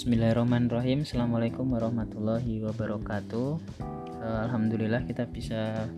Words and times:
Bismillahirrahmanirrahim. 0.00 1.04
Assalamualaikum 1.04 1.76
warahmatullahi 1.76 2.64
wabarakatuh. 2.64 3.60
Eh, 4.16 4.38
Alhamdulillah 4.48 5.04
kita 5.04 5.28
bisa 5.28 5.92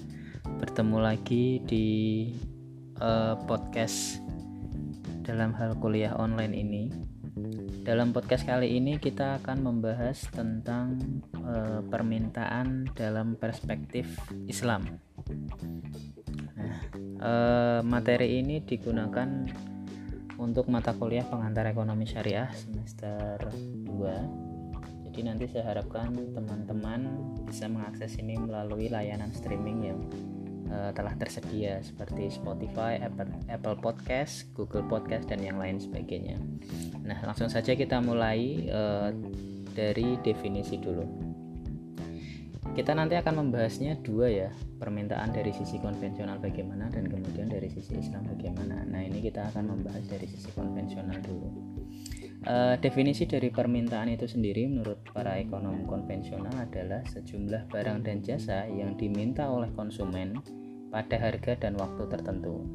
bertemu 0.58 0.98
lagi 0.98 1.62
di 1.62 1.86
uh, 2.98 3.38
podcast 3.46 4.18
dalam 5.22 5.54
hal 5.54 5.78
kuliah 5.78 6.18
online 6.18 6.50
ini. 6.50 6.90
Dalam 7.86 8.10
podcast 8.10 8.42
kali 8.42 8.74
ini 8.74 8.98
kita 8.98 9.38
akan 9.38 9.70
membahas 9.70 10.18
tentang 10.34 10.98
uh, 11.38 11.86
permintaan 11.86 12.90
dalam 12.98 13.38
perspektif 13.38 14.18
Islam. 14.50 14.98
Nah, 16.58 16.74
uh, 17.22 17.80
materi 17.86 18.42
ini 18.42 18.66
digunakan 18.66 19.46
untuk 20.42 20.66
mata 20.66 20.90
kuliah 20.90 21.22
pengantar 21.22 21.70
ekonomi 21.70 22.02
syariah 22.02 22.50
semester 22.50 23.46
2 23.86 24.52
jadi 25.12 25.28
nanti 25.28 25.44
saya 25.46 25.76
harapkan 25.76 26.10
teman-teman 26.32 27.04
bisa 27.46 27.68
mengakses 27.68 28.16
ini 28.18 28.34
melalui 28.40 28.88
layanan 28.88 29.28
streaming 29.30 29.78
yang 29.86 30.00
uh, 30.72 30.88
telah 30.96 31.12
tersedia 31.20 31.84
seperti 31.84 32.32
Spotify, 32.32 32.96
Apple, 32.96 33.28
Apple 33.52 33.76
Podcast, 33.76 34.48
Google 34.56 34.88
Podcast 34.88 35.28
dan 35.28 35.44
yang 35.44 35.60
lain 35.60 35.76
sebagainya. 35.76 36.40
Nah, 37.04 37.20
langsung 37.28 37.52
saja 37.52 37.76
kita 37.76 38.00
mulai 38.00 38.64
uh, 38.72 39.12
dari 39.76 40.16
definisi 40.24 40.80
dulu 40.80 41.04
kita 42.72 42.96
nanti 42.96 43.20
akan 43.20 43.44
membahasnya 43.46 44.00
dua 44.00 44.32
ya 44.32 44.48
permintaan 44.80 45.36
dari 45.36 45.52
sisi 45.52 45.76
konvensional 45.76 46.40
bagaimana 46.40 46.88
dan 46.88 47.04
kemudian 47.04 47.52
dari 47.52 47.68
sisi 47.68 48.00
Islam 48.00 48.24
bagaimana. 48.32 48.88
Nah 48.88 49.04
ini 49.04 49.20
kita 49.20 49.52
akan 49.52 49.76
membahas 49.76 50.04
dari 50.08 50.24
sisi 50.24 50.48
konvensional 50.56 51.20
dulu. 51.20 51.48
Uh, 52.42 52.74
definisi 52.82 53.22
dari 53.22 53.54
permintaan 53.54 54.10
itu 54.10 54.26
sendiri 54.26 54.66
menurut 54.66 54.98
para 55.14 55.38
ekonom 55.38 55.86
konvensional 55.86 56.50
adalah 56.58 57.04
sejumlah 57.06 57.70
barang 57.70 58.02
dan 58.02 58.18
jasa 58.18 58.66
yang 58.66 58.98
diminta 58.98 59.46
oleh 59.46 59.70
konsumen 59.78 60.42
pada 60.90 61.22
harga 61.22 61.54
dan 61.54 61.78
waktu 61.78 62.02
tertentu. 62.10 62.66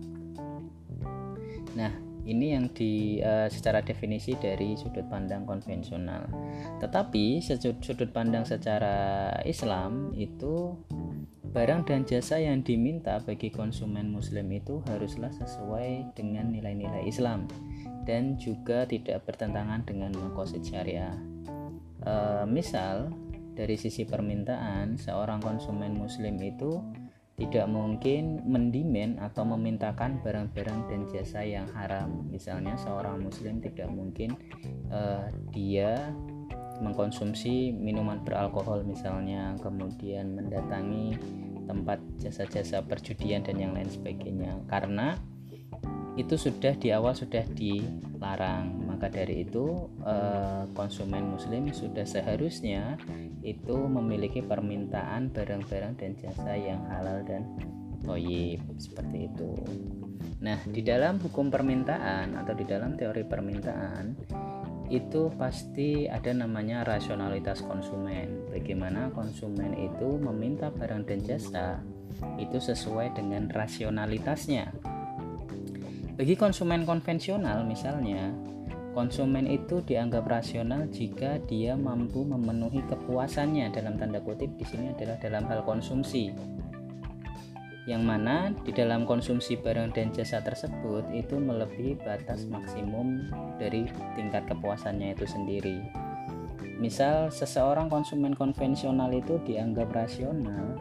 Nah 1.76 2.07
ini 2.28 2.54
yang 2.54 2.68
di 2.76 3.24
uh, 3.24 3.48
secara 3.48 3.80
definisi 3.80 4.36
dari 4.36 4.76
sudut 4.76 5.08
pandang 5.08 5.48
konvensional. 5.48 6.28
Tetapi 6.84 7.40
sudut 7.80 8.12
pandang 8.12 8.44
secara 8.44 9.32
Islam 9.48 10.12
itu 10.14 10.76
barang 11.48 11.88
dan 11.88 12.04
jasa 12.04 12.38
yang 12.38 12.62
diminta 12.62 13.24
bagi 13.24 13.48
konsumen 13.50 14.12
muslim 14.12 14.52
itu 14.52 14.84
haruslah 14.92 15.32
sesuai 15.32 16.14
dengan 16.14 16.52
nilai-nilai 16.52 17.08
Islam 17.08 17.48
dan 18.04 18.36
juga 18.36 18.84
tidak 18.84 19.24
bertentangan 19.26 19.88
dengan 19.88 20.12
makosid 20.14 20.62
syariah. 20.62 21.16
Uh, 22.04 22.46
misal 22.46 23.10
dari 23.58 23.74
sisi 23.74 24.06
permintaan 24.06 25.02
seorang 25.02 25.42
konsumen 25.42 25.98
muslim 25.98 26.38
itu 26.38 26.78
tidak 27.38 27.70
mungkin 27.70 28.42
mendimen 28.50 29.22
atau 29.22 29.46
memintakan 29.46 30.18
barang-barang 30.26 30.90
dan 30.90 31.06
jasa 31.14 31.46
yang 31.46 31.70
haram. 31.78 32.26
Misalnya 32.34 32.74
seorang 32.82 33.22
muslim 33.22 33.62
tidak 33.62 33.94
mungkin 33.94 34.34
uh, 34.90 35.30
dia 35.54 36.18
mengkonsumsi 36.82 37.78
minuman 37.78 38.26
beralkohol 38.26 38.82
misalnya, 38.82 39.54
kemudian 39.62 40.34
mendatangi 40.34 41.14
tempat 41.70 42.02
jasa-jasa 42.18 42.82
perjudian 42.82 43.46
dan 43.46 43.62
yang 43.62 43.78
lain 43.78 43.90
sebagainya. 43.90 44.58
Karena 44.66 45.14
itu 46.18 46.42
sudah 46.42 46.74
di 46.74 46.90
awal 46.90 47.14
sudah 47.14 47.46
dilarang 47.54 48.77
maka 48.98 49.14
dari 49.14 49.46
itu 49.46 49.94
eh, 50.02 50.66
konsumen 50.74 51.38
muslim 51.38 51.70
sudah 51.70 52.02
seharusnya 52.02 52.98
itu 53.46 53.78
memiliki 53.78 54.42
permintaan 54.42 55.30
barang-barang 55.30 56.02
dan 56.02 56.18
jasa 56.18 56.58
yang 56.58 56.82
halal 56.90 57.22
dan 57.22 57.46
toyib 58.02 58.58
seperti 58.82 59.30
itu. 59.30 59.54
Nah 60.42 60.58
di 60.66 60.82
dalam 60.82 61.22
hukum 61.22 61.54
permintaan 61.54 62.42
atau 62.42 62.58
di 62.58 62.66
dalam 62.66 62.98
teori 62.98 63.22
permintaan 63.22 64.18
itu 64.90 65.30
pasti 65.38 66.10
ada 66.10 66.34
namanya 66.34 66.82
rasionalitas 66.82 67.62
konsumen. 67.62 68.50
Bagaimana 68.50 69.14
konsumen 69.14 69.78
itu 69.78 70.18
meminta 70.18 70.74
barang 70.74 71.06
dan 71.06 71.22
jasa 71.22 71.86
itu 72.42 72.58
sesuai 72.58 73.14
dengan 73.14 73.46
rasionalitasnya. 73.54 74.74
Bagi 76.18 76.34
konsumen 76.34 76.82
konvensional 76.82 77.62
misalnya, 77.62 78.34
konsumen 78.98 79.46
itu 79.46 79.86
dianggap 79.86 80.26
rasional 80.26 80.90
jika 80.90 81.38
dia 81.46 81.78
mampu 81.78 82.26
memenuhi 82.26 82.82
kepuasannya 82.90 83.70
dalam 83.70 83.94
tanda 84.02 84.18
kutip 84.26 84.50
di 84.58 84.66
sini 84.66 84.90
adalah 84.90 85.22
dalam 85.22 85.46
hal 85.46 85.62
konsumsi. 85.62 86.34
Yang 87.86 88.04
mana 88.04 88.58
di 88.66 88.74
dalam 88.74 89.06
konsumsi 89.06 89.54
barang 89.54 89.94
dan 89.94 90.10
jasa 90.10 90.42
tersebut 90.42 91.06
itu 91.14 91.38
melebihi 91.38 92.02
batas 92.02 92.50
maksimum 92.50 93.30
dari 93.62 93.86
tingkat 94.18 94.50
kepuasannya 94.50 95.14
itu 95.14 95.30
sendiri. 95.30 95.78
Misal 96.82 97.30
seseorang 97.30 97.94
konsumen 97.94 98.34
konvensional 98.34 99.14
itu 99.14 99.38
dianggap 99.46 99.94
rasional 99.94 100.74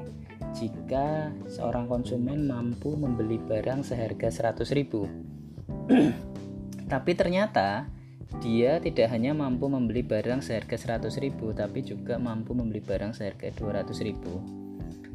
jika 0.56 1.36
seorang 1.52 1.84
konsumen 1.84 2.48
mampu 2.48 2.96
membeli 2.96 3.36
barang 3.36 3.84
seharga 3.84 4.56
100.000 4.56 4.64
tapi 6.92 7.12
ternyata 7.18 7.95
dia 8.42 8.82
tidak 8.82 9.08
hanya 9.14 9.32
mampu 9.32 9.70
membeli 9.70 10.02
barang 10.02 10.42
seharga 10.42 10.98
100 10.98 11.22
ribu 11.22 11.54
tapi 11.54 11.86
juga 11.86 12.18
mampu 12.18 12.52
membeli 12.52 12.82
barang 12.82 13.14
seharga 13.14 13.54
200 13.54 14.06
ribu. 14.06 14.42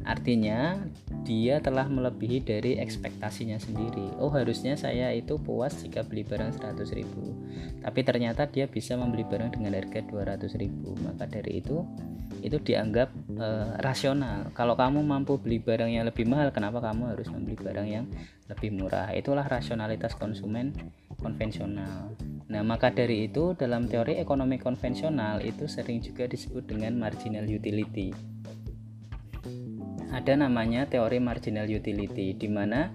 Artinya 0.02 0.82
dia 1.22 1.62
telah 1.62 1.86
melebihi 1.86 2.42
dari 2.42 2.74
ekspektasinya 2.82 3.54
sendiri. 3.62 4.18
Oh 4.18 4.34
harusnya 4.34 4.74
saya 4.74 5.14
itu 5.14 5.38
puas 5.38 5.78
jika 5.78 6.02
beli 6.02 6.26
barang 6.26 6.58
100 6.58 6.98
ribu. 6.98 7.30
Tapi 7.78 8.00
ternyata 8.02 8.50
dia 8.50 8.66
bisa 8.66 8.98
membeli 8.98 9.22
barang 9.22 9.54
dengan 9.54 9.78
harga 9.78 10.02
200 10.02 10.58
ribu. 10.58 10.98
Maka 11.06 11.30
dari 11.30 11.62
itu 11.62 11.86
itu 12.42 12.58
dianggap 12.58 13.14
e, 13.38 13.48
rasional. 13.78 14.50
Kalau 14.58 14.74
kamu 14.74 15.06
mampu 15.06 15.38
beli 15.38 15.62
barang 15.62 15.86
yang 15.86 16.10
lebih 16.10 16.26
mahal 16.26 16.50
kenapa 16.50 16.82
kamu 16.82 17.14
harus 17.14 17.30
membeli 17.30 17.54
barang 17.54 17.86
yang 17.86 18.04
lebih 18.50 18.74
murah? 18.74 19.14
Itulah 19.14 19.46
rasionalitas 19.46 20.18
konsumen 20.18 20.74
konvensional 21.22 22.10
nah 22.52 22.60
maka 22.60 22.92
dari 22.92 23.32
itu 23.32 23.56
dalam 23.56 23.88
teori 23.88 24.20
ekonomi 24.20 24.60
konvensional 24.60 25.40
itu 25.40 25.64
sering 25.64 26.04
juga 26.04 26.28
disebut 26.28 26.68
dengan 26.68 27.00
marginal 27.00 27.48
utility 27.48 28.12
ada 30.12 30.36
namanya 30.36 30.84
teori 30.84 31.16
marginal 31.16 31.64
utility 31.64 32.36
di 32.36 32.48
mana 32.52 32.92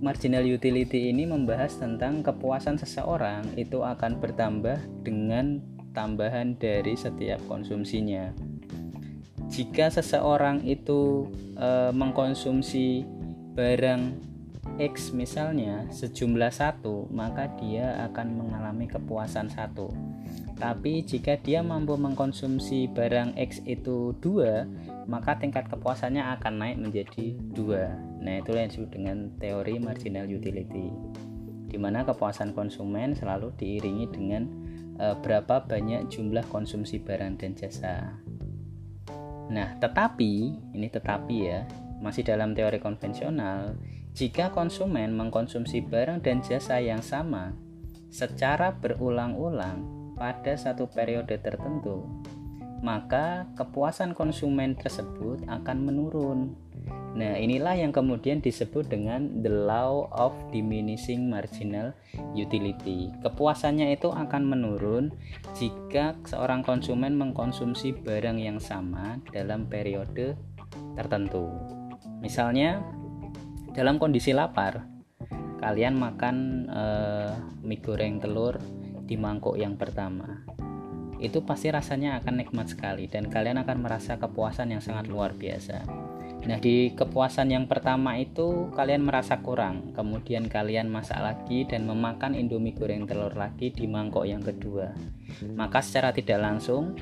marginal 0.00 0.44
utility 0.44 1.12
ini 1.12 1.28
membahas 1.28 1.76
tentang 1.76 2.24
kepuasan 2.24 2.80
seseorang 2.80 3.44
itu 3.56 3.84
akan 3.84 4.20
bertambah 4.20 4.80
dengan 5.04 5.60
tambahan 5.92 6.56
dari 6.56 6.96
setiap 6.96 7.38
konsumsinya. 7.46 8.32
Jika 9.50 9.92
seseorang 9.92 10.64
itu 10.64 11.28
e, 11.58 11.90
mengkonsumsi 11.92 13.04
barang 13.52 14.29
X 14.80 15.12
misalnya 15.12 15.84
sejumlah 15.92 16.48
satu 16.48 17.04
maka 17.12 17.52
dia 17.60 18.08
akan 18.08 18.40
mengalami 18.40 18.88
kepuasan 18.88 19.52
satu. 19.52 19.92
Tapi 20.56 21.04
jika 21.04 21.36
dia 21.36 21.60
mampu 21.60 22.00
mengkonsumsi 22.00 22.88
barang 22.88 23.36
X 23.36 23.60
itu 23.68 24.16
dua 24.24 24.64
maka 25.04 25.36
tingkat 25.36 25.68
kepuasannya 25.68 26.24
akan 26.40 26.54
naik 26.56 26.78
menjadi 26.80 27.36
dua. 27.52 27.92
Nah 28.24 28.40
itulah 28.40 28.64
yang 28.64 28.72
disebut 28.72 28.90
dengan 28.96 29.16
teori 29.36 29.76
marginal 29.76 30.24
utility 30.24 30.88
di 31.70 31.78
mana 31.78 32.02
kepuasan 32.02 32.56
konsumen 32.56 33.14
selalu 33.14 33.54
diiringi 33.54 34.10
dengan 34.10 34.42
e, 34.98 35.06
berapa 35.22 35.62
banyak 35.68 36.10
jumlah 36.10 36.42
konsumsi 36.50 36.98
barang 36.98 37.36
dan 37.38 37.52
jasa. 37.54 38.16
Nah 39.52 39.76
tetapi 39.78 40.32
ini 40.72 40.88
tetapi 40.88 41.36
ya 41.36 41.68
masih 42.00 42.24
dalam 42.24 42.56
teori 42.56 42.80
konvensional 42.80 43.76
jika 44.10 44.50
konsumen 44.50 45.14
mengkonsumsi 45.14 45.86
barang 45.86 46.26
dan 46.26 46.42
jasa 46.42 46.82
yang 46.82 47.00
sama 47.00 47.54
secara 48.10 48.74
berulang-ulang 48.74 49.86
pada 50.18 50.58
satu 50.58 50.90
periode 50.90 51.38
tertentu, 51.38 52.04
maka 52.82 53.46
kepuasan 53.54 54.12
konsumen 54.12 54.74
tersebut 54.76 55.46
akan 55.46 55.78
menurun. 55.86 56.52
Nah, 57.10 57.34
inilah 57.36 57.74
yang 57.74 57.90
kemudian 57.90 58.38
disebut 58.38 58.86
dengan 58.86 59.42
the 59.42 59.50
law 59.50 60.06
of 60.14 60.30
diminishing 60.54 61.26
marginal 61.26 61.90
utility. 62.32 63.10
Kepuasannya 63.20 63.94
itu 63.94 64.08
akan 64.08 64.42
menurun 64.46 65.10
jika 65.58 66.14
seorang 66.22 66.62
konsumen 66.62 67.18
mengkonsumsi 67.18 67.98
barang 68.06 68.38
yang 68.38 68.62
sama 68.62 69.18
dalam 69.34 69.66
periode 69.66 70.38
tertentu. 70.94 71.50
Misalnya, 72.22 72.78
dalam 73.70 73.96
kondisi 74.02 74.34
lapar 74.34 74.86
kalian 75.60 75.94
makan 75.94 76.36
uh, 76.72 77.32
mie 77.60 77.78
goreng 77.78 78.18
telur 78.18 78.56
di 79.04 79.14
mangkok 79.20 79.60
yang 79.60 79.76
pertama 79.76 80.42
itu 81.20 81.44
pasti 81.44 81.68
rasanya 81.68 82.16
akan 82.18 82.40
nikmat 82.40 82.72
sekali 82.72 83.04
dan 83.04 83.28
kalian 83.28 83.60
akan 83.60 83.84
merasa 83.84 84.16
kepuasan 84.16 84.72
yang 84.72 84.80
sangat 84.80 85.06
luar 85.12 85.36
biasa. 85.36 85.84
Nah, 86.40 86.56
di 86.56 86.96
kepuasan 86.96 87.52
yang 87.52 87.68
pertama 87.68 88.16
itu 88.16 88.72
kalian 88.72 89.04
merasa 89.04 89.44
kurang, 89.44 89.92
kemudian 89.92 90.48
kalian 90.48 90.88
masak 90.88 91.20
lagi 91.20 91.68
dan 91.68 91.84
memakan 91.84 92.32
indomie 92.32 92.72
goreng 92.72 93.04
telur 93.04 93.36
lagi 93.36 93.68
di 93.68 93.84
mangkok 93.84 94.24
yang 94.24 94.40
kedua. 94.40 94.88
Maka 95.52 95.84
secara 95.84 96.16
tidak 96.16 96.40
langsung 96.40 96.96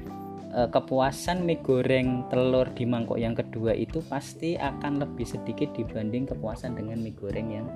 eh, 0.55 0.69
kepuasan 0.69 1.45
mie 1.45 1.61
goreng 1.61 2.29
telur 2.33 2.69
di 2.73 2.85
mangkok 2.85 3.21
yang 3.21 3.37
kedua 3.37 3.75
itu 3.75 4.05
pasti 4.07 4.55
akan 4.57 5.03
lebih 5.03 5.27
sedikit 5.27 5.73
dibanding 5.77 6.29
kepuasan 6.29 6.77
dengan 6.77 7.01
mie 7.01 7.17
goreng 7.17 7.49
yang 7.53 7.69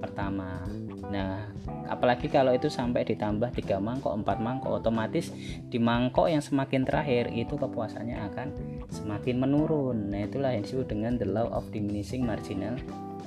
pertama. 0.00 0.64
Nah, 1.12 1.44
apalagi 1.90 2.32
kalau 2.32 2.56
itu 2.56 2.72
sampai 2.72 3.04
ditambah 3.04 3.52
tiga 3.52 3.76
mangkok, 3.76 4.16
empat 4.16 4.40
mangkok, 4.40 4.80
otomatis 4.80 5.28
di 5.68 5.76
mangkok 5.76 6.32
yang 6.32 6.40
semakin 6.40 6.88
terakhir 6.88 7.28
itu 7.34 7.58
kepuasannya 7.58 8.16
akan 8.32 8.48
semakin 8.88 9.36
menurun. 9.36 10.08
Nah, 10.08 10.24
itulah 10.24 10.56
yang 10.56 10.64
disebut 10.64 10.88
dengan 10.88 11.20
the 11.20 11.28
law 11.28 11.50
of 11.52 11.68
diminishing 11.74 12.24
marginal 12.24 12.78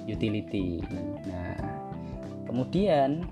utility. 0.10 0.82
Nah, 1.30 1.56
kemudian 2.50 3.30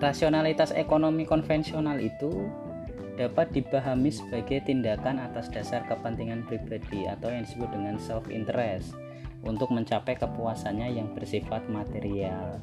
rasionalitas 0.00 0.72
ekonomi 0.76 1.24
konvensional 1.24 2.00
itu 2.00 2.50
dapat 3.16 3.54
dipahami 3.54 4.10
sebagai 4.12 4.62
tindakan 4.66 5.22
atas 5.22 5.50
dasar 5.50 5.86
kepentingan 5.86 6.46
pribadi 6.46 7.06
atau 7.06 7.30
yang 7.30 7.46
disebut 7.46 7.70
dengan 7.72 7.96
self 7.98 8.26
interest 8.28 8.94
untuk 9.42 9.72
mencapai 9.72 10.18
kepuasannya 10.20 10.94
yang 10.94 11.10
bersifat 11.16 11.64
material. 11.70 12.60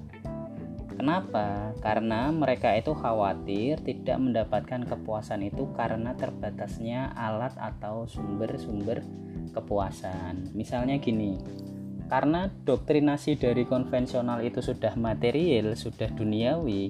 Kenapa? 0.98 1.78
Karena 1.78 2.34
mereka 2.34 2.74
itu 2.74 2.98
khawatir 2.98 3.78
tidak 3.86 4.18
mendapatkan 4.18 4.82
kepuasan 4.82 5.46
itu 5.46 5.70
karena 5.78 6.18
terbatasnya 6.18 7.14
alat 7.14 7.54
atau 7.54 8.10
sumber-sumber 8.10 9.06
kepuasan. 9.54 10.58
Misalnya 10.58 10.98
gini, 10.98 11.38
karena 12.10 12.50
doktrinasi 12.50 13.38
dari 13.38 13.70
konvensional 13.70 14.42
itu 14.42 14.64
sudah 14.64 14.98
material, 14.98 15.78
sudah 15.78 16.10
duniawi, 16.10 16.90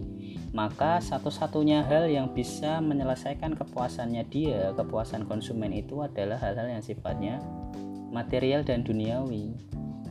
maka 0.57 0.97
satu-satunya 0.97 1.85
hal 1.85 2.09
yang 2.09 2.33
bisa 2.33 2.81
menyelesaikan 2.81 3.53
kepuasannya 3.53 4.25
dia, 4.25 4.73
kepuasan 4.73 5.29
konsumen 5.29 5.69
itu 5.69 6.01
adalah 6.01 6.41
hal-hal 6.41 6.65
yang 6.65 6.81
sifatnya 6.81 7.37
material 8.09 8.65
dan 8.65 8.81
duniawi. 8.81 9.53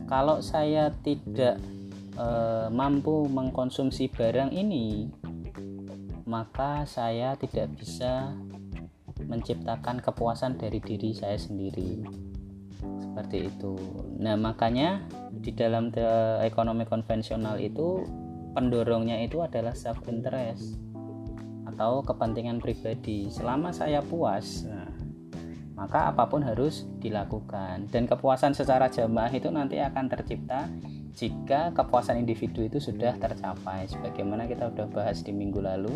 Kalau 0.07 0.39
saya 0.39 0.95
tidak 1.03 1.59
e, 2.15 2.27
mampu 2.71 3.27
mengkonsumsi 3.27 4.07
barang 4.07 4.55
ini 4.55 5.11
maka 6.23 6.87
saya 6.87 7.35
tidak 7.35 7.67
bisa 7.75 8.31
menciptakan 9.27 9.99
kepuasan 9.99 10.55
dari 10.55 10.79
diri 10.79 11.11
saya 11.11 11.35
sendiri. 11.35 12.07
Seperti 13.03 13.51
itu. 13.51 13.75
Nah 14.15 14.39
makanya 14.39 15.03
di 15.27 15.51
dalam 15.51 15.91
ekonomi 16.39 16.87
konvensional 16.87 17.59
itu 17.59 18.03
pendorongnya 18.57 19.21
itu 19.21 19.45
adalah 19.45 19.77
self 19.77 20.01
interest 20.09 20.81
atau 21.69 22.01
kepentingan 22.01 22.57
pribadi. 22.57 23.29
Selama 23.29 23.69
saya 23.69 24.01
puas 24.01 24.65
nah, 24.65 24.89
maka 25.77 26.09
apa 26.09 26.25
pun 26.25 26.41
harus 26.41 26.89
dilakukan. 26.97 27.85
Dan 27.93 28.09
kepuasan 28.09 28.57
secara 28.57 28.89
jamaah 28.89 29.29
itu 29.29 29.53
nanti 29.53 29.77
akan 29.77 30.09
tercipta 30.09 30.65
jika 31.13 31.69
kepuasan 31.77 32.17
individu 32.17 32.65
itu 32.65 32.81
sudah 32.81 33.13
tercapai. 33.21 33.85
Sebagaimana 33.85 34.49
kita 34.49 34.73
sudah 34.73 34.89
bahas 34.89 35.21
di 35.21 35.29
minggu 35.29 35.61
lalu 35.61 35.93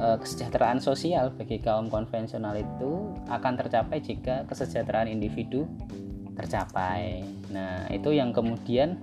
eh, 0.00 0.16
kesejahteraan 0.16 0.80
sosial 0.80 1.36
bagi 1.36 1.60
kaum 1.60 1.92
konvensional 1.92 2.56
itu 2.56 3.12
akan 3.28 3.60
tercapai 3.60 4.00
jika 4.00 4.48
kesejahteraan 4.48 5.12
individu 5.12 5.68
tercapai. 6.32 7.20
Nah 7.52 7.92
itu 7.92 8.16
yang 8.16 8.32
kemudian 8.32 8.96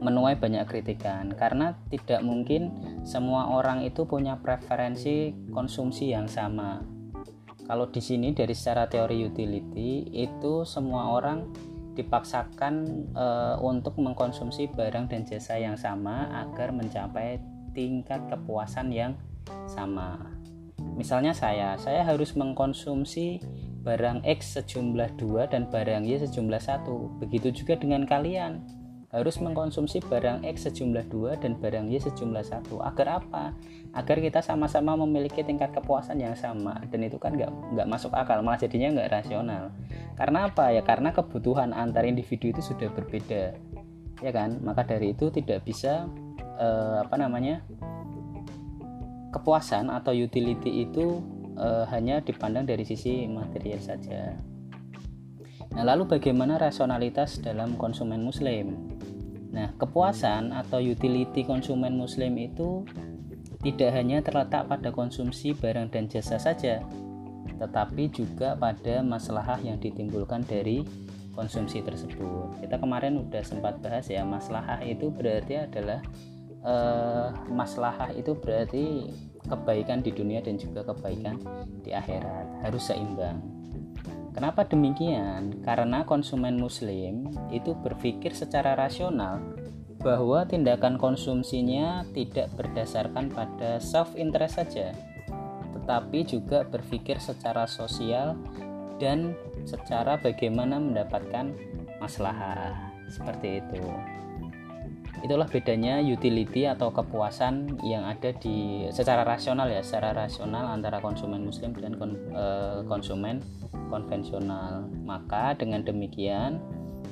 menuai 0.00 0.40
banyak 0.40 0.64
kritikan 0.64 1.32
karena 1.36 1.76
tidak 1.92 2.24
mungkin 2.24 2.72
semua 3.04 3.52
orang 3.52 3.84
itu 3.84 4.08
punya 4.08 4.40
preferensi 4.40 5.36
konsumsi 5.52 6.10
yang 6.10 6.26
sama 6.26 6.80
kalau 7.70 7.86
di 7.86 8.02
sini 8.02 8.34
dari 8.34 8.50
secara 8.50 8.90
teori 8.90 9.22
utility 9.22 10.10
itu 10.10 10.66
semua 10.66 11.14
orang 11.14 11.46
dipaksakan 11.94 12.74
e, 13.14 13.26
untuk 13.62 13.94
mengkonsumsi 13.94 14.74
barang 14.74 15.06
dan 15.06 15.22
jasa 15.22 15.54
yang 15.54 15.78
sama 15.78 16.26
agar 16.42 16.74
mencapai 16.74 17.38
tingkat 17.70 18.26
kepuasan 18.26 18.90
yang 18.90 19.14
sama. 19.70 20.18
Misalnya 20.98 21.30
saya, 21.30 21.78
saya 21.78 22.02
harus 22.02 22.34
mengkonsumsi 22.34 23.38
barang 23.86 24.26
X 24.26 24.58
sejumlah 24.58 25.14
2 25.14 25.54
dan 25.54 25.70
barang 25.70 26.10
Y 26.10 26.18
sejumlah 26.26 26.58
1. 26.58 27.22
Begitu 27.22 27.62
juga 27.62 27.78
dengan 27.78 28.02
kalian 28.02 28.79
harus 29.10 29.42
mengkonsumsi 29.42 30.06
barang 30.06 30.46
X 30.46 30.70
sejumlah 30.70 31.10
dua 31.10 31.34
dan 31.34 31.58
barang 31.58 31.90
Y 31.90 31.98
sejumlah 31.98 32.46
satu. 32.46 32.78
Agar 32.78 33.18
apa? 33.18 33.58
Agar 33.90 34.22
kita 34.22 34.38
sama-sama 34.38 34.94
memiliki 34.94 35.42
tingkat 35.42 35.74
kepuasan 35.74 36.22
yang 36.22 36.38
sama. 36.38 36.78
Dan 36.94 37.02
itu 37.02 37.18
kan 37.18 37.34
nggak 37.34 37.50
nggak 37.74 37.88
masuk 37.90 38.14
akal 38.14 38.38
malah 38.38 38.62
jadinya 38.62 38.94
nggak 38.94 39.10
rasional. 39.10 39.74
Karena 40.14 40.46
apa? 40.46 40.70
Ya 40.70 40.86
karena 40.86 41.10
kebutuhan 41.10 41.74
antar 41.74 42.06
individu 42.06 42.54
itu 42.54 42.62
sudah 42.62 42.86
berbeda. 42.94 43.58
Ya 44.22 44.30
kan? 44.30 44.62
Maka 44.62 44.86
dari 44.86 45.10
itu 45.10 45.26
tidak 45.34 45.66
bisa 45.66 46.06
eh, 46.62 46.96
apa 47.02 47.18
namanya? 47.18 47.66
Kepuasan 49.34 49.90
atau 49.90 50.14
utility 50.14 50.86
itu 50.86 51.18
eh, 51.58 51.84
hanya 51.90 52.22
dipandang 52.22 52.62
dari 52.62 52.86
sisi 52.86 53.26
material 53.26 53.82
saja 53.82 54.49
Nah, 55.70 55.86
lalu 55.86 56.18
bagaimana 56.18 56.58
rasionalitas 56.58 57.38
dalam 57.38 57.78
konsumen 57.78 58.26
muslim? 58.26 58.74
Nah, 59.50 59.74
kepuasan 59.78 60.54
atau 60.54 60.78
utility 60.78 61.46
konsumen 61.46 61.94
muslim 61.98 62.38
itu 62.38 62.86
tidak 63.60 63.92
hanya 63.92 64.24
terletak 64.24 64.66
pada 64.66 64.88
konsumsi 64.90 65.52
barang 65.52 65.92
dan 65.92 66.08
jasa 66.08 66.40
saja, 66.40 66.80
tetapi 67.60 68.08
juga 68.08 68.56
pada 68.56 69.04
masalah 69.04 69.58
yang 69.60 69.76
ditimbulkan 69.76 70.42
dari 70.46 70.86
konsumsi 71.36 71.84
tersebut. 71.84 72.56
Kita 72.62 72.80
kemarin 72.80 73.20
udah 73.20 73.42
sempat 73.44 73.78
bahas 73.84 74.08
ya, 74.08 74.24
masalah 74.24 74.80
itu 74.80 75.12
berarti 75.12 75.60
adalah 75.60 76.00
eh, 76.64 77.28
masalah 77.52 78.10
itu 78.16 78.32
berarti 78.32 79.12
kebaikan 79.44 80.00
di 80.00 80.10
dunia 80.14 80.40
dan 80.40 80.56
juga 80.56 80.86
kebaikan 80.86 81.36
di 81.84 81.92
akhirat 81.92 82.64
harus 82.64 82.82
seimbang. 82.86 83.59
Kenapa 84.30 84.62
demikian? 84.62 85.58
Karena 85.66 86.06
konsumen 86.06 86.54
muslim 86.54 87.34
itu 87.50 87.74
berpikir 87.74 88.30
secara 88.30 88.78
rasional 88.78 89.42
bahwa 90.00 90.48
tindakan 90.48 90.96
konsumsinya 90.96 92.06
tidak 92.16 92.48
berdasarkan 92.56 93.28
pada 93.28 93.76
self 93.82 94.16
interest 94.16 94.56
saja, 94.56 94.96
tetapi 95.76 96.24
juga 96.24 96.64
berpikir 96.64 97.20
secara 97.20 97.68
sosial 97.68 98.38
dan 98.96 99.36
secara 99.68 100.16
bagaimana 100.16 100.80
mendapatkan 100.80 101.52
masalah. 102.00 102.88
Seperti 103.10 103.58
itu. 103.58 103.82
Itulah 105.20 105.44
bedanya 105.52 106.00
utility 106.00 106.64
atau 106.64 106.88
kepuasan 106.88 107.80
yang 107.84 108.08
ada 108.08 108.32
di 108.40 108.88
secara 108.88 109.20
rasional 109.20 109.68
ya, 109.68 109.84
secara 109.84 110.16
rasional 110.16 110.72
antara 110.72 110.96
konsumen 111.04 111.44
muslim 111.44 111.76
dan 111.76 112.00
kon, 112.00 112.16
e, 112.32 112.44
konsumen 112.88 113.44
konvensional. 113.92 114.88
Maka 115.04 115.52
dengan 115.60 115.84
demikian 115.84 116.56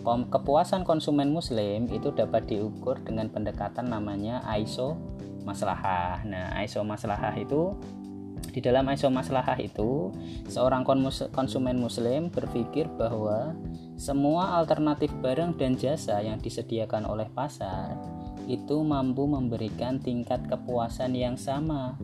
kepuasan 0.08 0.88
konsumen 0.88 1.28
muslim 1.28 1.84
itu 1.92 2.08
dapat 2.16 2.48
diukur 2.48 2.96
dengan 3.04 3.28
pendekatan 3.28 3.92
namanya 3.92 4.40
ISO 4.56 4.96
maslahah. 5.44 6.24
Nah, 6.24 6.56
ISO 6.64 6.80
maslahah 6.84 7.36
itu 7.36 7.76
di 8.52 8.60
dalam 8.64 8.88
ISO 8.90 9.10
maslahah 9.10 9.58
itu 9.60 10.10
seorang 10.48 10.82
konsumen 11.32 11.78
muslim 11.78 12.30
berpikir 12.32 12.88
bahwa 12.98 13.54
semua 13.98 14.58
alternatif 14.58 15.10
barang 15.22 15.58
dan 15.58 15.74
jasa 15.74 16.22
yang 16.22 16.38
disediakan 16.38 17.06
oleh 17.06 17.26
pasar 17.34 17.98
itu 18.48 18.80
mampu 18.80 19.28
memberikan 19.28 20.00
tingkat 20.00 20.40
kepuasan 20.48 21.12
yang 21.12 21.36
sama 21.36 21.98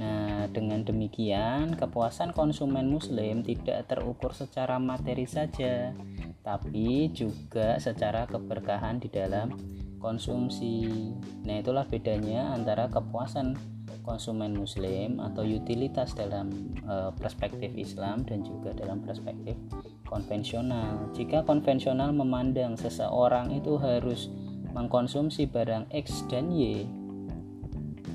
Nah, 0.00 0.48
dengan 0.48 0.80
demikian, 0.80 1.76
kepuasan 1.76 2.32
konsumen 2.32 2.88
Muslim 2.88 3.44
tidak 3.44 3.84
terukur 3.84 4.32
secara 4.32 4.80
materi 4.80 5.28
saja, 5.28 5.92
tapi 6.40 7.12
juga 7.12 7.76
secara 7.76 8.24
keberkahan 8.24 8.96
di 8.96 9.12
dalam 9.12 9.52
konsumsi. 10.00 11.12
Nah, 11.44 11.60
itulah 11.60 11.84
bedanya 11.84 12.56
antara 12.56 12.88
kepuasan 12.88 13.60
konsumen 14.02 14.56
Muslim 14.56 15.20
atau 15.20 15.44
utilitas 15.46 16.12
dalam 16.16 16.50
e, 16.84 17.14
perspektif 17.16 17.72
Islam 17.76 18.26
dan 18.26 18.44
juga 18.44 18.74
dalam 18.76 19.00
perspektif 19.04 19.56
konvensional. 20.08 21.12
Jika 21.14 21.46
konvensional 21.46 22.10
memandang 22.12 22.74
seseorang 22.74 23.54
itu 23.54 23.78
harus 23.78 24.28
mengkonsumsi 24.70 25.50
barang 25.50 25.90
X 25.90 26.26
dan 26.30 26.50
Y 26.54 26.86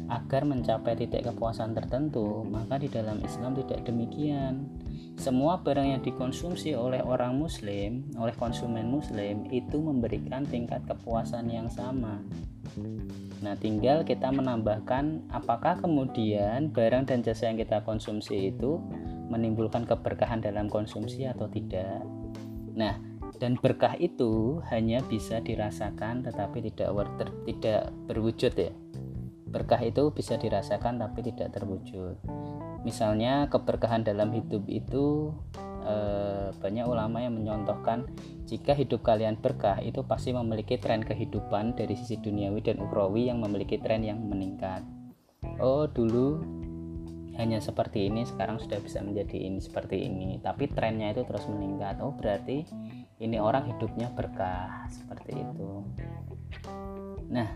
agar 0.06 0.46
mencapai 0.46 0.94
titik 0.94 1.26
kepuasan 1.26 1.74
tertentu, 1.74 2.46
maka 2.46 2.78
di 2.78 2.90
dalam 2.90 3.18
Islam 3.26 3.58
tidak 3.58 3.82
demikian. 3.90 4.70
Semua 5.16 5.58
barang 5.64 5.88
yang 5.96 6.02
dikonsumsi 6.04 6.76
oleh 6.76 7.00
orang 7.00 7.40
muslim, 7.40 8.04
oleh 8.20 8.36
konsumen 8.36 8.92
muslim 8.92 9.48
itu 9.50 9.80
memberikan 9.80 10.44
tingkat 10.44 10.84
kepuasan 10.86 11.48
yang 11.50 11.72
sama. 11.72 12.20
Nah, 13.40 13.56
tinggal 13.56 14.04
kita 14.04 14.30
menambahkan 14.30 15.32
apakah 15.32 15.80
kemudian 15.80 16.70
barang 16.70 17.08
dan 17.08 17.24
jasa 17.24 17.48
yang 17.48 17.58
kita 17.58 17.80
konsumsi 17.88 18.52
itu 18.52 18.78
menimbulkan 19.32 19.88
keberkahan 19.88 20.44
dalam 20.44 20.68
konsumsi 20.68 21.24
atau 21.26 21.48
tidak. 21.48 22.04
Nah, 22.76 23.00
dan 23.40 23.60
berkah 23.60 23.96
itu 24.00 24.64
hanya 24.72 25.04
bisa 25.04 25.44
dirasakan 25.44 26.24
tetapi 26.24 26.72
tidak 26.72 26.92
ter, 27.20 27.28
tidak 27.48 27.82
berwujud 28.08 28.54
ya 28.56 28.72
berkah 29.56 29.80
itu 29.80 30.12
bisa 30.12 30.36
dirasakan 30.36 31.00
tapi 31.00 31.32
tidak 31.32 31.56
terwujud 31.56 32.20
misalnya 32.86 33.50
keberkahan 33.50 34.06
dalam 34.06 34.30
hidup 34.32 34.64
itu 34.70 35.34
eh, 35.84 36.54
banyak 36.54 36.86
ulama 36.86 37.26
yang 37.26 37.34
menyontohkan 37.34 38.06
jika 38.46 38.78
hidup 38.78 39.02
kalian 39.02 39.42
berkah 39.42 39.82
itu 39.82 40.06
pasti 40.06 40.30
memiliki 40.32 40.78
tren 40.78 41.02
kehidupan 41.02 41.74
dari 41.74 41.98
sisi 41.98 42.22
duniawi 42.22 42.62
dan 42.62 42.78
ukrawi 42.78 43.28
yang 43.34 43.42
memiliki 43.42 43.82
tren 43.82 44.06
yang 44.06 44.22
meningkat. 44.22 44.86
Oh 45.58 45.90
dulu 45.90 46.46
hanya 47.36 47.60
seperti 47.60 48.08
ini 48.08 48.24
sekarang 48.24 48.62
sudah 48.62 48.80
bisa 48.80 49.04
menjadi 49.04 49.50
ini 49.50 49.60
seperti 49.60 50.08
ini. 50.08 50.40
Tapi 50.40 50.72
trennya 50.72 51.12
itu 51.12 51.28
terus 51.28 51.44
meningkat. 51.52 52.00
Oh 52.00 52.16
berarti 52.16 52.64
ini 53.20 53.38
orang 53.42 53.76
hidupnya 53.76 54.14
berkah 54.14 54.88
seperti 54.94 55.42
itu. 55.42 55.84
Nah 57.34 57.50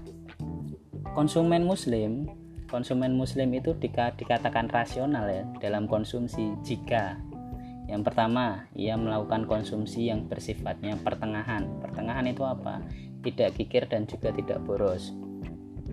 konsumen 1.16 1.64
muslim 1.64 2.28
konsumen 2.70 3.18
muslim 3.18 3.50
itu 3.52 3.74
dikatakan 3.76 4.70
rasional 4.70 5.26
ya 5.28 5.44
dalam 5.60 5.90
konsumsi 5.90 6.54
jika. 6.64 7.18
Yang 7.90 8.14
pertama 8.14 8.70
ia 8.78 8.94
melakukan 8.94 9.50
konsumsi 9.50 10.14
yang 10.14 10.30
bersifatnya 10.30 10.96
pertengahan. 11.02 11.66
Pertengahan 11.82 12.30
itu 12.30 12.46
apa? 12.46 12.86
Tidak 13.26 13.58
kikir 13.58 13.90
dan 13.90 14.06
juga 14.06 14.30
tidak 14.30 14.62
boros. 14.62 15.12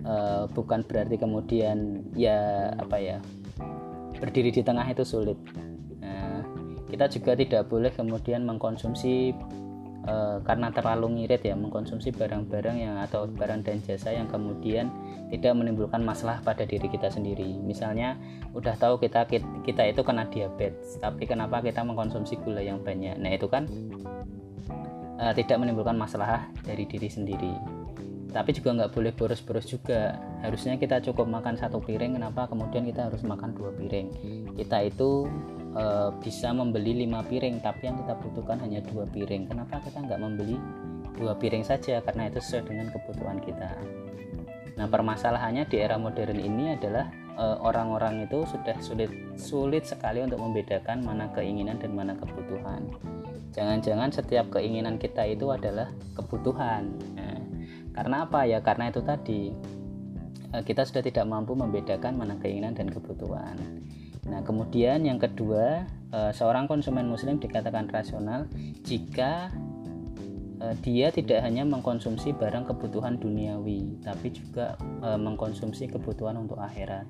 E, 0.05 0.45
bukan 0.53 0.85
berarti 0.85 1.17
kemudian 1.17 2.05
ya 2.13 2.71
apa 2.77 3.01
ya 3.01 3.17
berdiri 4.21 4.53
di 4.53 4.61
tengah 4.61 4.85
itu 4.85 5.01
sulit. 5.01 5.41
Nah, 5.97 6.45
kita 6.85 7.09
juga 7.09 7.33
tidak 7.33 7.65
boleh 7.65 7.89
kemudian 7.89 8.45
mengkonsumsi 8.45 9.33
e, 10.07 10.15
karena 10.47 10.71
terlalu 10.71 11.19
ngirit 11.19 11.43
ya 11.43 11.53
mengkonsumsi 11.53 12.15
barang-barang 12.15 12.77
yang 12.79 12.95
atau 13.03 13.27
barang 13.27 13.67
dan 13.67 13.83
jasa 13.83 14.15
yang 14.15 14.31
kemudian 14.31 14.89
tidak 15.27 15.53
menimbulkan 15.59 16.01
masalah 16.01 16.39
pada 16.41 16.63
diri 16.63 16.87
kita 16.87 17.11
sendiri. 17.11 17.59
Misalnya 17.59 18.15
udah 18.55 18.79
tahu 18.79 18.97
kita 19.03 19.27
kita 19.67 19.83
itu 19.83 20.01
kena 20.01 20.25
diabetes, 20.31 20.95
tapi 20.97 21.27
kenapa 21.27 21.59
kita 21.59 21.83
mengkonsumsi 21.83 22.39
gula 22.41 22.63
yang 22.63 22.79
banyak? 22.79 23.19
Nah 23.19 23.31
itu 23.35 23.51
kan 23.51 23.67
e, 25.19 25.25
tidak 25.35 25.57
menimbulkan 25.59 25.99
masalah 25.99 26.47
dari 26.63 26.87
diri 26.87 27.11
sendiri. 27.11 27.53
Tapi 28.27 28.51
juga 28.51 28.75
nggak 28.75 28.91
boleh 28.91 29.11
boros-boros 29.15 29.65
juga. 29.65 30.19
Harusnya 30.43 30.75
kita 30.77 30.99
cukup 30.99 31.25
makan 31.25 31.57
satu 31.57 31.79
piring. 31.79 32.19
Kenapa 32.19 32.45
kemudian 32.45 32.85
kita 32.85 33.07
harus 33.09 33.23
makan 33.23 33.55
dua 33.55 33.71
piring? 33.73 34.13
Kita 34.53 34.83
itu 34.83 35.25
e, 35.73 35.83
bisa 36.23 36.53
membeli 36.53 37.07
lima 37.07 37.25
piring 37.25 37.59
tapi 37.59 37.89
yang 37.89 37.97
kita 37.99 38.13
butuhkan 38.21 38.57
hanya 38.63 38.79
dua 38.85 39.03
piring. 39.09 39.49
Kenapa 39.49 39.81
kita 39.83 40.03
nggak 40.03 40.19
membeli 40.21 40.55
dua 41.17 41.33
piring 41.35 41.65
saja? 41.65 41.99
Karena 42.03 42.29
itu 42.29 42.39
sesuai 42.39 42.63
dengan 42.69 42.87
kebutuhan 42.93 43.37
kita. 43.41 43.71
Nah 44.77 44.85
permasalahannya 44.85 45.65
di 45.65 45.81
era 45.81 45.97
modern 45.97 46.37
ini 46.37 46.77
adalah 46.77 47.09
eh, 47.33 47.57
orang-orang 47.59 48.29
itu 48.29 48.45
sudah 48.45 48.77
sulit 48.79 49.09
sulit 49.35 49.83
sekali 49.89 50.21
untuk 50.21 50.37
membedakan 50.37 51.01
mana 51.01 51.27
keinginan 51.33 51.81
dan 51.81 51.91
mana 51.97 52.13
kebutuhan. 52.13 52.85
Jangan-jangan 53.57 54.13
setiap 54.13 54.53
keinginan 54.53 55.01
kita 55.01 55.25
itu 55.25 55.49
adalah 55.49 55.89
kebutuhan. 56.13 56.93
Nah, 57.17 57.41
karena 57.97 58.29
apa? 58.29 58.45
Ya 58.45 58.61
karena 58.61 58.93
itu 58.93 59.01
tadi. 59.01 59.49
E, 60.53 60.57
kita 60.61 60.85
sudah 60.85 61.01
tidak 61.01 61.25
mampu 61.25 61.57
membedakan 61.57 62.21
mana 62.21 62.37
keinginan 62.37 62.77
dan 62.77 62.93
kebutuhan 62.93 63.57
Nah, 64.27 64.43
kemudian 64.43 65.03
yang 65.07 65.17
kedua, 65.17 65.87
eh, 66.11 66.31
seorang 66.35 66.67
konsumen 66.67 67.07
muslim 67.07 67.39
dikatakan 67.39 67.87
rasional 67.87 68.45
jika 68.83 69.51
eh, 70.57 70.75
dia 70.81 71.13
tidak 71.13 71.45
hanya 71.45 71.63
mengkonsumsi 71.63 72.33
barang 72.35 72.67
kebutuhan 72.67 73.15
duniawi, 73.21 74.03
tapi 74.03 74.35
juga 74.35 74.75
eh, 75.01 75.19
mengkonsumsi 75.19 75.87
kebutuhan 75.87 76.35
untuk 76.35 76.59
akhirat. 76.59 77.07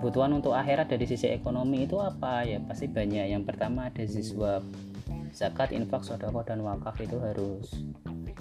Kebutuhan 0.00 0.32
untuk 0.32 0.56
akhirat 0.56 0.88
dari 0.88 1.04
sisi 1.04 1.28
ekonomi 1.28 1.84
itu 1.84 2.00
apa? 2.00 2.46
Ya, 2.46 2.62
pasti 2.62 2.88
banyak. 2.88 3.34
Yang 3.34 3.44
pertama 3.44 3.90
ada 3.90 4.04
ziswab. 4.06 4.64
Zakat, 5.34 5.74
infak, 5.74 6.06
sodako, 6.06 6.46
dan 6.46 6.62
wakaf 6.62 6.94
itu 7.02 7.18
harus 7.18 7.74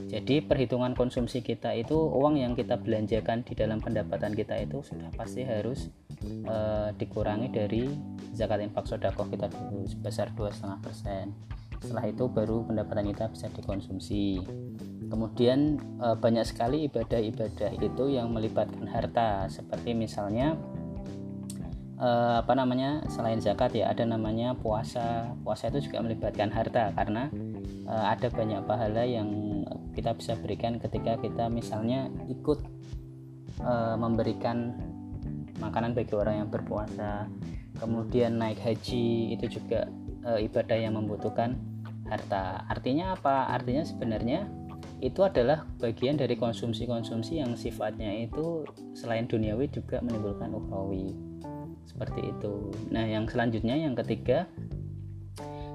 jadi 0.10 0.42
perhitungan 0.42 0.98
konsumsi 0.98 1.46
kita 1.46 1.74
itu 1.78 1.94
uang 1.94 2.42
yang 2.42 2.54
kita 2.58 2.82
belanjakan 2.82 3.46
di 3.46 3.54
dalam 3.54 3.82
pendapatan 3.82 4.34
kita 4.34 4.58
itu 4.62 4.82
sudah 4.82 5.14
pasti 5.14 5.46
harus 5.46 5.90
uh, 6.48 6.90
dikurangi 6.96 7.48
dari 7.52 7.88
zakat 8.34 8.66
infak 8.66 8.90
sodakoh 8.90 9.30
kita 9.30 9.48
dulu 9.52 9.86
sebesar 9.86 10.34
2,5% 10.34 11.54
setelah 11.84 12.08
itu 12.08 12.32
baru 12.32 12.64
pendapatan 12.64 13.12
kita 13.12 13.28
bisa 13.28 13.52
dikonsumsi. 13.52 14.40
Kemudian 15.12 15.84
uh, 16.00 16.16
banyak 16.16 16.48
sekali 16.48 16.88
ibadah-ibadah 16.88 17.76
itu 17.76 18.04
yang 18.08 18.32
melibatkan 18.32 18.88
harta. 18.88 19.52
Seperti 19.52 19.92
misalnya 19.92 20.56
uh, 22.00 22.40
apa 22.40 22.56
namanya 22.56 23.04
selain 23.12 23.44
zakat 23.44 23.76
ya 23.76 23.92
ada 23.92 24.08
namanya 24.08 24.56
puasa. 24.56 25.36
Puasa 25.44 25.68
itu 25.76 25.92
juga 25.92 26.00
melibatkan 26.08 26.56
harta 26.56 26.96
karena 26.96 27.28
uh, 27.84 28.16
ada 28.16 28.32
banyak 28.32 28.64
pahala 28.64 29.04
yang 29.04 29.28
kita 29.92 30.16
bisa 30.16 30.40
berikan 30.40 30.80
ketika 30.80 31.20
kita 31.20 31.52
misalnya 31.52 32.08
ikut 32.32 32.64
memberikan 34.02 34.74
makanan 35.60 35.94
bagi 35.94 36.14
orang 36.16 36.46
yang 36.46 36.50
berpuasa. 36.50 37.30
Kemudian 37.78 38.38
naik 38.38 38.62
haji 38.62 39.34
itu 39.34 39.60
juga 39.60 39.90
uh, 40.26 40.40
ibadah 40.40 40.78
yang 40.78 40.96
membutuhkan 40.96 41.58
harta. 42.08 42.64
Artinya 42.70 43.18
apa? 43.18 43.52
Artinya 43.54 43.84
sebenarnya 43.84 44.48
itu 45.04 45.20
adalah 45.20 45.68
bagian 45.84 46.16
dari 46.16 46.40
konsumsi-konsumsi 46.40 47.44
yang 47.44 47.60
sifatnya 47.60 48.24
itu 48.24 48.64
selain 48.96 49.28
duniawi 49.28 49.68
juga 49.68 50.00
menimbulkan 50.00 50.54
ukhrawi. 50.56 51.12
Seperti 51.84 52.32
itu. 52.32 52.72
Nah 52.88 53.04
yang 53.04 53.28
selanjutnya 53.28 53.76
yang 53.76 54.00
ketiga 54.00 54.48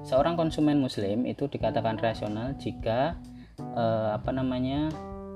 seorang 0.01 0.33
konsumen 0.33 0.81
muslim 0.81 1.29
itu 1.29 1.45
dikatakan 1.45 2.01
rasional 2.01 2.57
jika 2.57 3.21
eh, 3.61 4.09
apa 4.17 4.33
namanya 4.33 4.89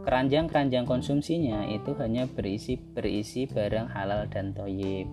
keranjang-keranjang 0.03 0.83
konsumsinya 0.83 1.67
itu 1.71 1.95
hanya 1.97 2.27
berisi 2.27 2.75
berisi 2.75 3.47
barang 3.47 3.89
halal 3.91 4.27
dan 4.27 4.51
toyib. 4.51 5.07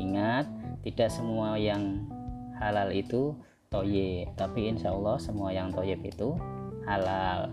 Ingat, 0.00 0.48
tidak 0.82 1.12
semua 1.12 1.60
yang 1.60 2.08
halal 2.56 2.88
itu 2.90 3.36
toyib, 3.68 4.32
tapi 4.34 4.72
insya 4.72 4.92
Allah 4.92 5.20
semua 5.20 5.52
yang 5.52 5.68
toyib 5.68 6.00
itu 6.00 6.32
halal. 6.88 7.52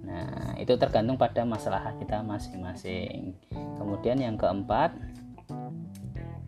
Nah, 0.00 0.56
itu 0.56 0.76
tergantung 0.80 1.20
pada 1.20 1.44
masalah 1.44 1.92
kita 2.00 2.24
masing-masing. 2.24 3.36
Kemudian 3.52 4.20
yang 4.20 4.36
keempat, 4.36 4.92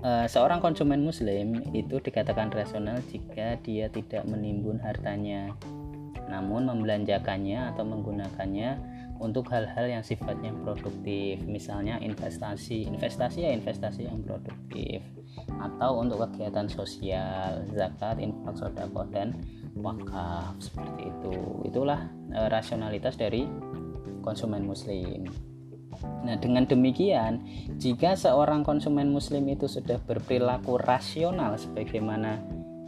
eh, 0.05 0.27
seorang 0.29 0.61
konsumen 0.61 1.01
muslim 1.01 1.61
itu 1.73 2.01
dikatakan 2.01 2.53
rasional 2.53 3.01
jika 3.09 3.57
dia 3.65 3.89
tidak 3.89 4.25
menimbun 4.29 4.81
hartanya 4.81 5.53
namun 6.33 6.65
membelanjakannya 6.65 7.77
atau 7.77 7.85
menggunakannya 7.85 8.92
untuk 9.23 9.47
hal-hal 9.55 9.87
yang 9.87 10.03
sifatnya 10.03 10.51
produktif. 10.67 11.39
Misalnya 11.47 12.03
investasi 12.03 12.91
investasi 12.91 13.47
ya 13.47 13.55
investasi 13.55 14.11
yang 14.11 14.19
produktif. 14.27 14.99
Atau 15.63 16.03
untuk 16.03 16.27
kegiatan 16.27 16.67
sosial 16.67 17.63
zakat 17.73 18.19
infak 18.19 18.59
sodako 18.59 19.07
dan 19.15 19.39
wakaf 19.79 20.59
seperti 20.59 21.09
itu. 21.09 21.37
Itulah 21.71 22.11
e, 22.35 22.51
rasionalitas 22.51 23.15
dari 23.15 23.47
konsumen 24.27 24.67
muslim. 24.67 25.31
Nah, 26.27 26.35
dengan 26.41 26.67
demikian, 26.67 27.47
jika 27.79 28.19
seorang 28.19 28.67
konsumen 28.67 29.15
muslim 29.15 29.47
itu 29.47 29.71
sudah 29.71 30.03
berperilaku 30.03 30.81
rasional 30.83 31.55
sebagaimana 31.55 32.43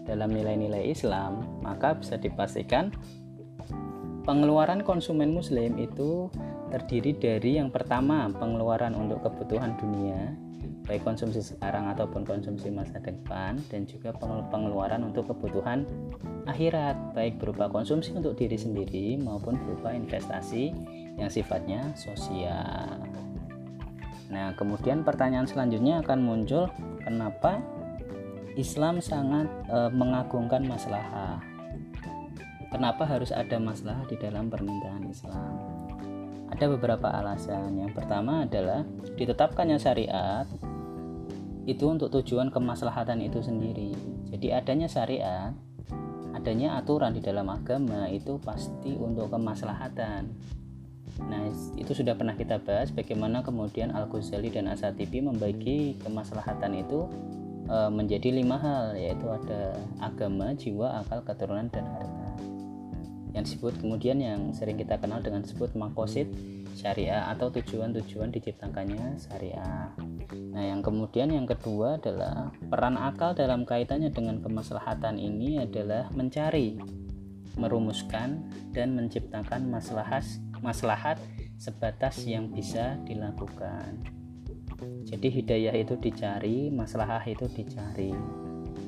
dalam 0.05 0.35
nilai-nilai 0.35 0.91
Islam, 0.91 1.61
maka 1.65 1.97
bisa 1.97 2.21
dipastikan 2.21 2.93
Pengeluaran 4.25 4.81
konsumen 4.81 5.37
muslim 5.37 5.77
itu 5.77 6.33
terdiri 6.73 7.13
dari 7.15 7.61
yang 7.61 7.69
pertama 7.69 8.33
pengeluaran 8.33 8.97
untuk 8.97 9.21
kebutuhan 9.21 9.77
dunia 9.77 10.33
baik 10.85 11.01
konsumsi 11.01 11.41
sekarang 11.41 11.89
ataupun 11.97 12.29
konsumsi 12.29 12.69
masa 12.69 13.01
depan 13.01 13.57
dan 13.73 13.89
juga 13.89 14.13
pengeluaran 14.53 15.01
untuk 15.01 15.33
kebutuhan 15.33 15.89
akhirat 16.45 17.17
baik 17.17 17.41
berupa 17.41 17.73
konsumsi 17.73 18.13
untuk 18.13 18.37
diri 18.37 18.57
sendiri 18.61 19.17
maupun 19.17 19.57
berupa 19.65 19.97
investasi 19.97 20.77
yang 21.17 21.33
sifatnya 21.33 21.89
sosial. 21.97 23.01
Nah, 24.29 24.53
kemudian 24.61 25.07
pertanyaan 25.07 25.49
selanjutnya 25.49 26.05
akan 26.05 26.21
muncul, 26.21 26.69
kenapa 27.01 27.65
Islam 28.61 29.01
sangat 29.01 29.49
e, 29.71 29.79
mengagungkan 29.95 30.69
maslahah? 30.69 31.54
Kenapa 32.75 33.07
harus 33.07 33.31
ada 33.31 33.55
masalah 33.63 34.03
di 34.11 34.19
dalam 34.19 34.51
permintaan 34.51 35.07
Islam? 35.07 35.63
Ada 36.51 36.67
beberapa 36.75 37.07
alasan. 37.07 37.79
Yang 37.79 38.03
pertama 38.03 38.43
adalah 38.43 38.83
ditetapkannya 39.15 39.79
syariat 39.79 40.43
itu 41.71 41.87
untuk 41.87 42.11
tujuan 42.11 42.51
kemaslahatan 42.51 43.23
itu 43.23 43.39
sendiri. 43.39 43.95
Jadi 44.27 44.51
adanya 44.51 44.91
syariat, 44.91 45.55
adanya 46.35 46.75
aturan 46.83 47.15
di 47.15 47.23
dalam 47.23 47.47
agama 47.47 48.11
itu 48.11 48.43
pasti 48.43 48.99
untuk 48.99 49.31
kemaslahatan. 49.31 50.35
Nah, 51.31 51.47
itu 51.79 51.95
sudah 51.95 52.19
pernah 52.19 52.35
kita 52.35 52.59
bahas 52.59 52.91
bagaimana 52.91 53.47
kemudian 53.47 53.95
Al-Ghazali 53.95 54.51
dan 54.51 54.67
Asatibi 54.67 55.23
membagi 55.23 55.95
kemaslahatan 56.03 56.75
itu 56.75 57.07
e, 57.71 57.77
menjadi 57.87 58.35
lima 58.35 58.59
hal, 58.59 58.99
yaitu 58.99 59.31
ada 59.31 59.79
agama, 60.03 60.59
jiwa, 60.59 61.07
akal, 61.07 61.23
keturunan, 61.23 61.71
dan 61.71 61.87
harta. 61.87 62.24
Yang 63.35 63.59
disebut 63.59 63.83
kemudian 63.83 64.23
yang 64.23 64.55
sering 64.55 64.79
kita 64.79 64.97
kenal 65.03 65.19
dengan 65.19 65.43
disebut 65.43 65.75
makosid 65.75 66.31
syariah 66.79 67.27
atau 67.35 67.51
tujuan-tujuan 67.51 68.31
diciptakannya 68.31 69.19
syariah. 69.19 69.91
Nah, 70.55 70.63
yang 70.63 70.81
kemudian 70.87 71.35
yang 71.35 71.47
kedua 71.47 71.99
adalah 71.99 72.55
peran 72.71 72.95
akal 72.95 73.35
dalam 73.35 73.67
kaitannya 73.67 74.15
dengan 74.15 74.39
kemaslahatan 74.39 75.19
ini 75.19 75.59
adalah 75.59 76.07
mencari, 76.15 76.79
merumuskan 77.59 78.47
dan 78.71 78.95
menciptakan 78.95 79.67
maslahat 79.67 80.23
maslahat 80.63 81.19
sebatas 81.59 82.23
yang 82.25 82.51
bisa 82.51 82.99
dilakukan. 83.07 84.03
Jadi 85.07 85.29
hidayah 85.31 85.75
itu 85.77 85.95
dicari, 86.01 86.73
maslahah 86.73 87.23
itu 87.27 87.47
dicari. 87.47 88.11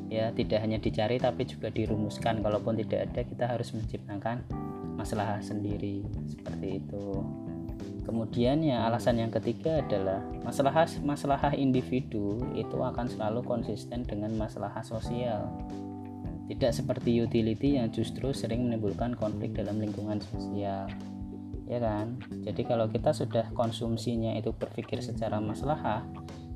Ya, 0.07 0.31
tidak 0.31 0.63
hanya 0.63 0.79
dicari 0.79 1.19
tapi 1.19 1.45
juga 1.45 1.69
dirumuskan. 1.71 2.41
Kalaupun 2.41 2.79
tidak 2.79 3.11
ada, 3.11 3.21
kita 3.27 3.45
harus 3.51 3.75
menciptakan 3.75 4.47
masalah 4.95 5.43
sendiri. 5.43 6.07
Seperti 6.31 6.81
itu. 6.83 7.07
Kemudian 8.07 8.63
ya 8.63 8.87
alasan 8.87 9.19
yang 9.19 9.35
ketiga 9.35 9.83
adalah 9.83 10.23
masalah 10.47 10.87
masalah 11.03 11.51
individu 11.59 12.39
itu 12.55 12.79
akan 12.79 13.11
selalu 13.11 13.43
konsisten 13.43 14.07
dengan 14.07 14.31
masalah 14.39 14.71
sosial. 14.87 15.51
Tidak 16.47 16.71
seperti 16.71 17.19
utility 17.19 17.75
yang 17.75 17.91
justru 17.91 18.31
sering 18.31 18.71
menimbulkan 18.71 19.19
konflik 19.19 19.59
dalam 19.59 19.83
lingkungan 19.83 20.23
sosial 20.23 20.87
ya 21.67 21.83
kan 21.83 22.15
jadi 22.47 22.63
kalau 22.63 22.87
kita 22.87 23.11
sudah 23.11 23.51
konsumsinya 23.53 24.39
itu 24.39 24.55
berpikir 24.55 25.03
secara 25.03 25.43
maslahah 25.43 26.07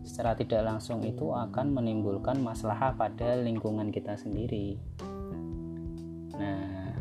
secara 0.02 0.36
tidak 0.36 0.64
langsung 0.64 1.04
itu 1.04 1.32
akan 1.32 1.76
menimbulkan 1.76 2.40
masalah 2.40 2.92
pada 2.96 3.36
lingkungan 3.40 3.92
kita 3.92 4.16
sendiri. 4.16 4.80
Nah 6.36 6.96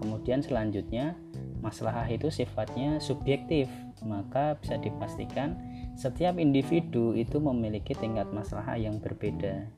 kemudian 0.00 0.40
selanjutnya 0.40 1.16
masalah 1.60 2.08
itu 2.08 2.32
sifatnya 2.32 2.96
subjektif 3.04 3.68
maka 4.04 4.56
bisa 4.56 4.80
dipastikan 4.80 5.60
setiap 6.00 6.40
individu 6.40 7.12
itu 7.12 7.36
memiliki 7.36 7.92
tingkat 7.92 8.32
masalah 8.32 8.80
yang 8.80 8.96
berbeda. 8.96 9.68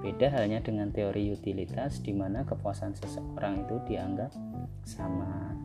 Beda 0.00 0.28
halnya 0.32 0.60
dengan 0.60 0.92
teori 0.92 1.32
utilitas 1.32 2.00
di 2.04 2.12
mana 2.12 2.44
kepuasan 2.44 2.96
seseorang 2.96 3.64
itu 3.64 3.80
dianggap 3.88 4.32
sama. 4.84 5.56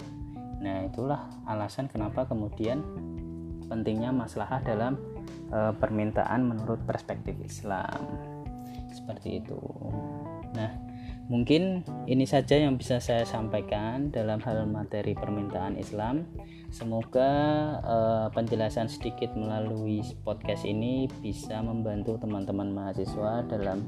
Nah, 0.60 0.88
itulah 0.88 1.28
alasan 1.48 1.92
kenapa 1.92 2.28
kemudian 2.28 2.84
pentingnya 3.68 4.12
maslahah 4.16 4.64
dalam 4.64 4.96
e, 5.52 5.60
permintaan 5.76 6.46
menurut 6.46 6.82
perspektif 6.84 7.36
Islam. 7.42 8.02
Seperti 8.94 9.44
itu. 9.44 9.60
Nah, 10.56 10.72
mungkin 11.28 11.84
ini 12.08 12.24
saja 12.24 12.56
yang 12.56 12.80
bisa 12.80 13.04
saya 13.04 13.28
sampaikan 13.28 14.10
dalam 14.10 14.40
hal 14.42 14.66
materi 14.66 15.14
permintaan 15.14 15.76
Islam. 15.78 16.26
Semoga 16.72 17.32
e, 17.84 17.98
penjelasan 18.34 18.88
sedikit 18.88 19.34
melalui 19.36 20.02
podcast 20.26 20.64
ini 20.64 21.12
bisa 21.22 21.62
membantu 21.62 22.18
teman-teman 22.22 22.72
mahasiswa 22.72 23.46
dalam 23.48 23.84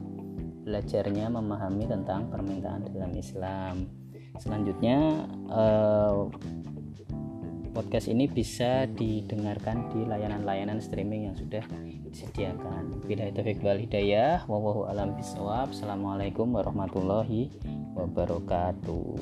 belajarnya 0.67 1.31
memahami 1.31 1.87
tentang 1.87 2.27
permintaan 2.27 2.91
dalam 2.91 3.15
Islam 3.15 3.87
selanjutnya 4.39 5.27
uh, 5.49 6.29
podcast 7.77 8.09
ini 8.09 8.25
bisa 8.25 8.89
didengarkan 8.89 9.85
di 9.93 10.01
layanan-layanan 10.01 10.81
streaming 10.81 11.29
yang 11.29 11.37
sudah 11.37 11.61
disediakan. 12.09 13.05
Bila 13.05 13.29
itu 13.29 13.45
wal 13.61 13.77
hidayah, 13.77 14.41
alam. 14.89 15.13
Assalamualaikum 15.69 16.57
warahmatullahi 16.57 17.53
wabarakatuh. 17.93 19.21